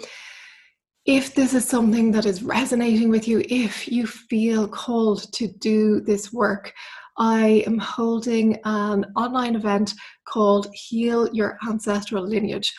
if 1.08 1.34
this 1.34 1.54
is 1.54 1.64
something 1.64 2.12
that 2.12 2.26
is 2.26 2.44
resonating 2.44 3.10
with 3.10 3.30
you, 3.30 3.42
if 3.50 3.88
you 3.88 4.06
feel 4.06 4.68
called 4.68 5.32
to 5.34 5.48
do 5.48 6.02
this 6.02 6.34
work, 6.34 6.74
I 7.18 7.64
am 7.66 7.78
holding 7.78 8.60
an 8.66 9.06
online 9.16 9.56
event 9.56 9.94
called 10.26 10.68
Heal 10.74 11.30
Your 11.34 11.58
Ancestral 11.68 12.28
Lineage 12.28 12.74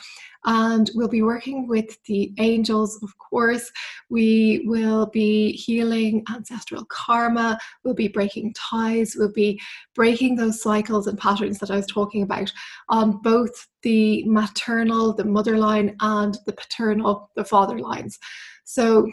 and 0.44 0.90
we'll 0.94 1.08
be 1.08 1.22
working 1.22 1.66
with 1.66 2.02
the 2.04 2.32
angels, 2.38 3.02
of 3.02 3.16
course. 3.18 3.70
We 4.08 4.64
will 4.66 5.06
be 5.06 5.52
healing 5.52 6.24
ancestral 6.30 6.84
karma, 6.86 7.58
we'll 7.84 7.94
be 7.94 8.08
breaking 8.08 8.54
ties, 8.54 9.14
we'll 9.18 9.32
be 9.32 9.60
breaking 9.94 10.36
those 10.36 10.62
cycles 10.62 11.06
and 11.06 11.18
patterns 11.18 11.58
that 11.58 11.70
I 11.70 11.76
was 11.76 11.86
talking 11.86 12.22
about 12.22 12.52
on 12.88 13.20
both 13.22 13.66
the 13.82 14.24
maternal, 14.24 15.12
the 15.12 15.24
mother 15.24 15.58
line, 15.58 15.96
and 16.00 16.38
the 16.46 16.52
paternal, 16.52 17.30
the 17.36 17.44
father 17.44 17.78
lines. 17.78 18.18
So 18.64 19.10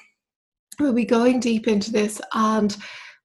we'll 0.80 0.94
be 0.94 1.06
going 1.06 1.40
deep 1.40 1.68
into 1.68 1.92
this 1.92 2.22
and 2.34 2.76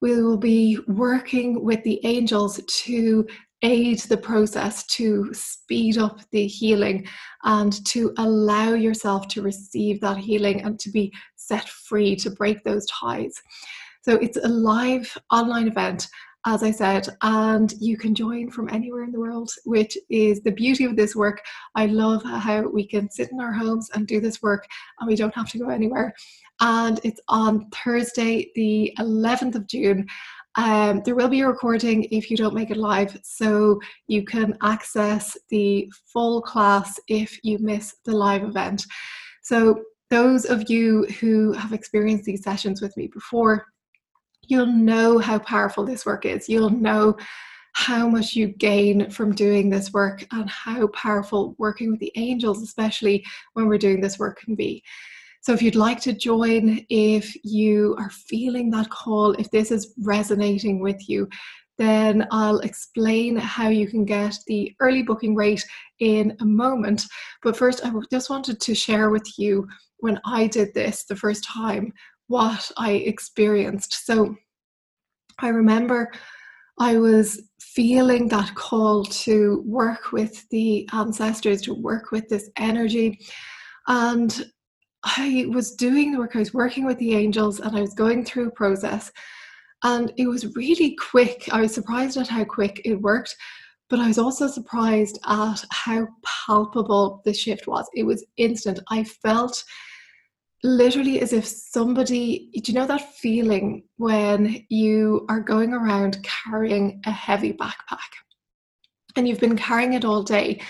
we 0.01 0.21
will 0.21 0.37
be 0.37 0.79
working 0.87 1.63
with 1.63 1.83
the 1.83 1.99
angels 2.05 2.59
to 2.65 3.27
aid 3.63 3.99
the 3.99 4.17
process 4.17 4.85
to 4.87 5.33
speed 5.33 5.97
up 5.97 6.19
the 6.31 6.47
healing 6.47 7.07
and 7.43 7.85
to 7.85 8.13
allow 8.17 8.73
yourself 8.73 9.27
to 9.29 9.41
receive 9.41 10.01
that 10.01 10.17
healing 10.17 10.61
and 10.61 10.79
to 10.79 10.89
be 10.89 11.13
set 11.35 11.67
free 11.69 12.15
to 12.15 12.29
break 12.31 12.63
those 12.63 12.85
ties. 12.87 13.33
So 14.03 14.15
it's 14.15 14.37
a 14.37 14.47
live 14.47 15.15
online 15.29 15.67
event 15.67 16.07
as 16.45 16.63
I 16.63 16.71
said, 16.71 17.07
and 17.21 17.71
you 17.79 17.97
can 17.97 18.15
join 18.15 18.49
from 18.49 18.67
anywhere 18.69 19.03
in 19.03 19.11
the 19.11 19.19
world, 19.19 19.51
which 19.65 19.95
is 20.09 20.41
the 20.41 20.51
beauty 20.51 20.85
of 20.85 20.95
this 20.95 21.15
work. 21.15 21.39
I 21.75 21.85
love 21.85 22.23
how 22.23 22.67
we 22.67 22.87
can 22.87 23.11
sit 23.11 23.31
in 23.31 23.39
our 23.39 23.53
homes 23.53 23.89
and 23.93 24.07
do 24.07 24.19
this 24.19 24.41
work 24.41 24.65
and 24.99 25.07
we 25.07 25.15
don't 25.15 25.35
have 25.35 25.51
to 25.51 25.59
go 25.59 25.69
anywhere. 25.69 26.13
And 26.59 26.99
it's 27.03 27.21
on 27.27 27.69
Thursday, 27.69 28.51
the 28.55 28.91
11th 28.99 29.55
of 29.55 29.67
June. 29.67 30.07
Um, 30.55 31.01
there 31.05 31.15
will 31.15 31.29
be 31.29 31.41
a 31.41 31.47
recording 31.47 32.03
if 32.11 32.29
you 32.29 32.35
don't 32.35 32.53
make 32.53 32.71
it 32.71 32.77
live, 32.77 33.17
so 33.23 33.79
you 34.07 34.25
can 34.25 34.57
access 34.61 35.37
the 35.49 35.91
full 36.11 36.41
class 36.41 36.99
if 37.07 37.39
you 37.43 37.57
miss 37.59 37.95
the 38.03 38.11
live 38.11 38.43
event. 38.43 38.85
So, 39.41 39.81
those 40.09 40.43
of 40.43 40.69
you 40.69 41.05
who 41.21 41.53
have 41.53 41.71
experienced 41.71 42.25
these 42.25 42.43
sessions 42.43 42.81
with 42.81 42.95
me 42.97 43.07
before, 43.07 43.65
you'll 44.47 44.65
know 44.65 45.19
how 45.19 45.39
powerful 45.39 45.85
this 45.85 46.05
work 46.05 46.25
is. 46.25 46.49
You'll 46.49 46.69
know 46.69 47.15
how 47.73 48.07
much 48.09 48.35
you 48.35 48.47
gain 48.47 49.09
from 49.09 49.33
doing 49.33 49.69
this 49.69 49.93
work 49.93 50.27
and 50.31 50.49
how 50.49 50.87
powerful 50.87 51.55
working 51.57 51.91
with 51.91 52.01
the 52.01 52.11
angels, 52.15 52.61
especially 52.61 53.23
when 53.53 53.67
we're 53.67 53.77
doing 53.77 54.01
this 54.01 54.19
work, 54.19 54.41
can 54.41 54.55
be. 54.55 54.83
So, 55.41 55.53
if 55.53 55.61
you'd 55.61 55.75
like 55.75 55.99
to 56.01 56.13
join, 56.13 56.85
if 56.89 57.35
you 57.43 57.95
are 57.99 58.09
feeling 58.09 58.69
that 58.71 58.89
call, 58.89 59.33
if 59.33 59.49
this 59.51 59.71
is 59.71 59.93
resonating 60.03 60.79
with 60.79 61.09
you, 61.09 61.27
then 61.77 62.27
I'll 62.29 62.59
explain 62.59 63.37
how 63.37 63.69
you 63.69 63.87
can 63.87 64.05
get 64.05 64.37
the 64.45 64.75
early 64.79 65.01
booking 65.01 65.35
rate 65.35 65.65
in 65.99 66.37
a 66.39 66.45
moment. 66.45 67.03
But 67.41 67.57
first, 67.57 67.83
I 67.83 67.91
just 68.11 68.29
wanted 68.29 68.61
to 68.61 68.75
share 68.75 69.09
with 69.09 69.27
you 69.39 69.67
when 69.97 70.19
I 70.25 70.45
did 70.45 70.73
this 70.75 71.05
the 71.05 71.15
first 71.15 71.43
time 71.43 71.91
what 72.27 72.71
I 72.77 72.91
experienced. 72.91 74.05
So 74.05 74.35
I 75.39 75.47
remember 75.47 76.11
I 76.79 76.97
was 76.97 77.41
feeling 77.59 78.27
that 78.27 78.53
call 78.55 79.03
to 79.05 79.63
work 79.65 80.11
with 80.11 80.47
the 80.49 80.87
ancestors, 80.93 81.61
to 81.63 81.73
work 81.73 82.11
with 82.11 82.29
this 82.29 82.49
energy. 82.57 83.19
And 83.87 84.45
I 85.03 85.45
was 85.49 85.75
doing 85.75 86.11
the 86.11 86.19
work, 86.19 86.35
I 86.35 86.39
was 86.39 86.53
working 86.53 86.85
with 86.85 86.97
the 86.99 87.15
angels, 87.15 87.59
and 87.59 87.75
I 87.75 87.81
was 87.81 87.93
going 87.93 88.23
through 88.23 88.47
a 88.47 88.51
process. 88.51 89.11
And 89.83 90.13
it 90.17 90.27
was 90.27 90.55
really 90.55 90.95
quick. 90.95 91.49
I 91.51 91.61
was 91.61 91.73
surprised 91.73 92.17
at 92.17 92.27
how 92.27 92.43
quick 92.43 92.81
it 92.85 92.95
worked, 92.95 93.35
but 93.89 93.99
I 93.99 94.07
was 94.07 94.19
also 94.19 94.47
surprised 94.47 95.19
at 95.25 95.65
how 95.71 96.07
palpable 96.23 97.21
the 97.25 97.33
shift 97.33 97.67
was. 97.67 97.89
It 97.95 98.03
was 98.03 98.25
instant. 98.37 98.79
I 98.89 99.03
felt 99.03 99.63
literally 100.63 101.19
as 101.21 101.33
if 101.33 101.45
somebody 101.45 102.49
do 102.61 102.71
you 102.71 102.77
know 102.77 102.85
that 102.85 103.13
feeling 103.15 103.83
when 103.97 104.63
you 104.69 105.25
are 105.27 105.39
going 105.39 105.73
around 105.73 106.23
carrying 106.23 107.01
a 107.07 107.11
heavy 107.11 107.53
backpack 107.53 107.97
and 109.15 109.27
you've 109.27 109.39
been 109.39 109.57
carrying 109.57 109.93
it 109.93 110.05
all 110.05 110.21
day 110.21 110.61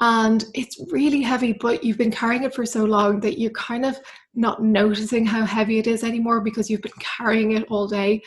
and 0.00 0.44
it's 0.54 0.80
really 0.90 1.20
heavy 1.22 1.52
but 1.52 1.84
you've 1.84 1.98
been 1.98 2.10
carrying 2.10 2.42
it 2.42 2.54
for 2.54 2.64
so 2.64 2.84
long 2.84 3.20
that 3.20 3.38
you're 3.38 3.50
kind 3.50 3.84
of 3.84 3.98
not 4.34 4.62
noticing 4.62 5.26
how 5.26 5.44
heavy 5.44 5.78
it 5.78 5.86
is 5.86 6.02
anymore 6.04 6.40
because 6.40 6.70
you've 6.70 6.82
been 6.82 6.92
carrying 6.98 7.52
it 7.52 7.66
all 7.70 7.86
day 7.86 8.20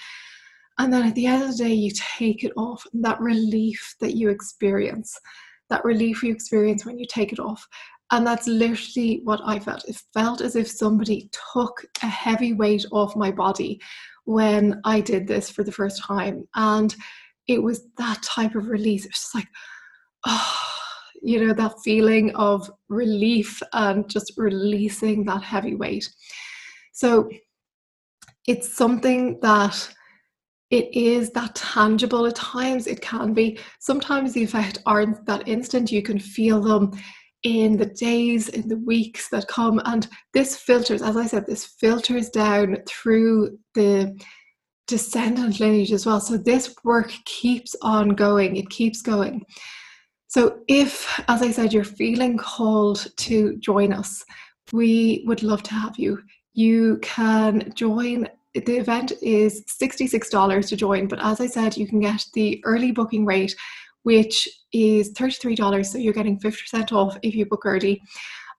and 0.80 0.92
then 0.92 1.06
at 1.08 1.16
the 1.16 1.26
end 1.26 1.44
of 1.44 1.50
the 1.50 1.64
day 1.64 1.74
you 1.74 1.92
take 2.18 2.44
it 2.44 2.52
off 2.58 2.86
and 2.94 3.04
that 3.04 3.20
relief 3.20 3.96
that 4.00 4.16
you 4.16 4.30
experience 4.30 5.18
that 5.70 5.84
relief 5.84 6.24
you 6.24 6.32
experience 6.32 6.86
when 6.86 6.98
you 6.98 7.06
take 7.10 7.34
it 7.34 7.40
off 7.40 7.68
and 8.14 8.28
that's 8.28 8.48
literally 8.48 9.22
what 9.24 9.42
I 9.44 9.58
felt. 9.58 9.90
It 9.90 10.00
felt 10.14 10.42
as 10.42 10.56
if 10.56 10.68
somebody 10.68 11.32
took 11.52 11.84
a 12.04 12.06
heavy 12.06 12.54
weight 12.54 12.86
off 12.92 13.16
my 13.16 13.32
body 13.32 13.82
when 14.26 14.80
I 14.86 15.02
did 15.02 15.28
this 15.28 15.50
for 15.50 15.64
the 15.64 15.72
first 15.72 16.04
time. 16.04 16.48
And 16.54 16.96
it 17.48 17.64
was 17.64 17.88
that 17.98 18.22
type 18.22 18.54
of 18.54 18.68
release. 18.68 19.06
It 19.06 19.10
was 19.10 19.20
just 19.20 19.34
like, 19.34 19.48
oh, 20.28 20.73
you 21.24 21.46
know, 21.46 21.54
that 21.54 21.80
feeling 21.84 22.36
of 22.36 22.70
relief 22.90 23.62
and 23.72 24.10
just 24.10 24.34
releasing 24.38 25.24
that 25.26 25.42
heavy 25.42 25.76
weight. 25.76 26.08
So 26.92 27.30
it's 28.48 28.76
something 28.76 29.40
that 29.42 29.90
it 30.70 30.94
is 30.94 31.30
that 31.32 31.56
tangible 31.56 32.26
at 32.26 32.36
times 32.36 32.88
it 32.88 33.00
can 33.00 33.34
be 33.34 33.60
sometimes 33.80 34.34
the 34.34 34.44
effect 34.44 34.80
aren't 34.86 35.26
that 35.28 35.48
instant 35.48 35.92
you 35.92 36.02
can 36.02 36.20
feel 36.20 36.62
them 36.62 36.92
in 37.44 37.78
the 37.78 37.86
days, 37.86 38.50
in 38.50 38.68
the 38.68 38.78
weeks 38.78 39.30
that 39.30 39.48
come. 39.48 39.82
And 39.86 40.08
this 40.34 40.58
filters, 40.58 41.02
as 41.02 41.16
I 41.16 41.28
said, 41.28 41.46
this 41.46 41.66
filters 41.66 42.30
down 42.30 42.78
through 42.88 43.58
the 43.76 44.18
descendant 44.88 45.60
lineage 45.60 45.92
as 45.92 46.06
well. 46.06 46.20
So 46.20 46.38
this 46.38 46.74
work 46.84 47.14
keeps 47.26 47.76
on 47.82 48.10
going, 48.10 48.56
it 48.56 48.70
keeps 48.70 49.02
going. 49.02 49.44
So 50.34 50.60
if, 50.68 51.22
as 51.28 51.44
I 51.44 51.52
said, 51.52 51.74
you're 51.74 51.84
feeling 51.84 52.38
called 52.38 53.06
to 53.18 53.56
join 53.58 53.94
us, 53.94 54.26
we 54.72 55.24
would 55.28 55.44
love 55.44 55.62
to 55.64 55.74
have 55.76 55.96
you. 56.00 56.24
You 56.54 56.98
can 57.04 57.72
join. 57.76 58.28
The 58.56 58.78
event 58.78 59.14
is 59.22 59.64
$66 59.80 60.70
to 60.70 60.76
join, 60.76 61.08
but 61.08 61.24
as 61.24 61.40
I 61.40 61.46
said, 61.46 61.78
you 61.78 61.86
can 61.86 62.00
get 62.00 62.26
the 62.34 62.60
early 62.66 62.92
booking 62.92 63.26
rate 63.26 63.56
which 64.04 64.48
is 64.72 65.14
$33. 65.14 65.86
So 65.86 65.98
you're 65.98 66.14
getting 66.14 66.40
50% 66.40 66.92
off 66.92 67.18
if 67.22 67.36
you 67.36 67.46
book 67.46 67.66
early. 67.66 68.02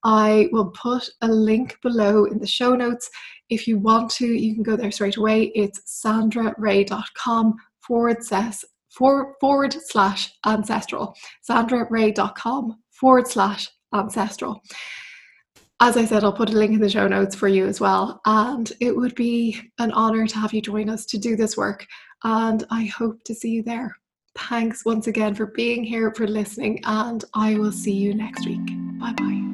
I 0.02 0.48
will 0.52 0.70
put 0.70 1.08
a 1.22 1.28
link 1.28 1.78
below 1.82 2.26
in 2.26 2.38
the 2.38 2.46
show 2.46 2.74
notes. 2.74 3.08
If 3.48 3.66
you 3.66 3.78
want 3.78 4.10
to, 4.12 4.26
you 4.26 4.54
can 4.54 4.62
go 4.62 4.76
there 4.76 4.90
straight 4.90 5.16
away. 5.16 5.52
It's 5.54 5.80
sandraray.com 6.04 7.54
forward 7.80 8.24
slash 8.24 8.64
forward, 8.96 9.34
forward 9.40 9.74
slash 9.74 10.32
ancestral. 10.46 11.14
sandraray.com 11.48 12.78
forward 12.90 13.28
slash 13.28 13.68
ancestral. 13.94 14.62
As 15.80 15.96
I 15.96 16.04
said, 16.04 16.24
I'll 16.24 16.32
put 16.32 16.50
a 16.50 16.56
link 16.56 16.72
in 16.72 16.80
the 16.80 16.88
show 16.88 17.08
notes 17.08 17.34
for 17.34 17.48
you 17.48 17.66
as 17.66 17.80
well. 17.80 18.20
And 18.24 18.72
it 18.80 18.96
would 18.96 19.14
be 19.14 19.60
an 19.78 19.92
honor 19.92 20.26
to 20.26 20.38
have 20.38 20.54
you 20.54 20.62
join 20.62 20.88
us 20.88 21.04
to 21.06 21.18
do 21.18 21.36
this 21.36 21.56
work. 21.56 21.86
And 22.22 22.64
I 22.70 22.84
hope 22.84 23.22
to 23.24 23.34
see 23.34 23.50
you 23.50 23.62
there. 23.62 23.96
Thanks 24.36 24.84
once 24.84 25.06
again 25.06 25.34
for 25.34 25.46
being 25.46 25.84
here, 25.84 26.12
for 26.14 26.26
listening, 26.26 26.80
and 26.84 27.24
I 27.34 27.56
will 27.56 27.72
see 27.72 27.92
you 27.92 28.14
next 28.14 28.46
week. 28.46 28.66
Bye 28.98 29.12
bye. 29.12 29.53